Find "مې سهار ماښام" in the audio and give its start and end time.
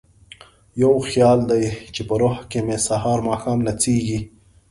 2.65-3.59